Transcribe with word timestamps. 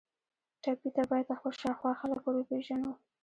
ټپي 0.63 0.89
ته 0.95 1.03
باید 1.11 1.37
خپل 1.39 1.53
شاوخوا 1.61 1.91
خلک 1.99 2.21
وروپیژنو. 2.25 2.91